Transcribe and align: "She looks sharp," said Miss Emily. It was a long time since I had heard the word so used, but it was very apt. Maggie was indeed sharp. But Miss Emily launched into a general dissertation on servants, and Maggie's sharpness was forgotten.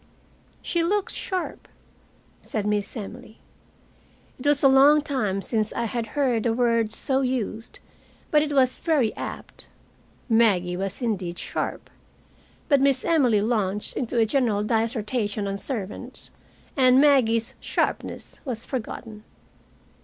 "She 0.63 0.83
looks 0.83 1.13
sharp," 1.13 1.67
said 2.39 2.65
Miss 2.65 2.97
Emily. 2.97 3.37
It 4.39 4.47
was 4.47 4.63
a 4.63 4.67
long 4.67 5.03
time 5.03 5.43
since 5.43 5.71
I 5.73 5.85
had 5.85 6.07
heard 6.17 6.41
the 6.41 6.53
word 6.53 6.91
so 6.91 7.21
used, 7.21 7.77
but 8.31 8.41
it 8.41 8.51
was 8.51 8.79
very 8.79 9.15
apt. 9.15 9.67
Maggie 10.27 10.75
was 10.75 11.03
indeed 11.03 11.37
sharp. 11.37 11.87
But 12.67 12.81
Miss 12.81 13.05
Emily 13.05 13.41
launched 13.41 13.95
into 13.95 14.17
a 14.17 14.25
general 14.25 14.63
dissertation 14.63 15.45
on 15.45 15.59
servants, 15.59 16.31
and 16.75 16.99
Maggie's 16.99 17.53
sharpness 17.59 18.39
was 18.43 18.65
forgotten. 18.65 19.23